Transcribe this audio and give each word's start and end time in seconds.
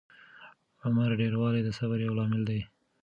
عمر 0.83 1.09
ډېروالی 1.19 1.61
د 1.63 1.69
صبر 1.77 1.97
یو 2.05 2.17
لامل 2.19 2.41
دی. 2.49 2.61